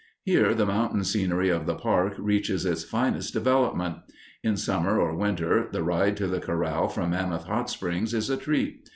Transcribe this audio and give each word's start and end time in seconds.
Here 0.23 0.55
the 0.55 0.65
mountain 0.65 1.03
scenery 1.03 1.49
of 1.49 1.67
the 1.67 1.75
park 1.75 2.15
reaches 2.17 2.65
its 2.65 2.83
finest 2.83 3.33
development. 3.35 3.97
In 4.43 4.57
summer 4.57 4.99
or 4.99 5.15
winter 5.15 5.69
the 5.71 5.83
ride 5.83 6.17
to 6.17 6.25
the 6.25 6.39
corral 6.41 6.87
from 6.87 7.11
Mammoth 7.11 7.43
Hot 7.43 7.69
Springs 7.69 8.11
is 8.15 8.27
a 8.27 8.35
treat. 8.37 8.89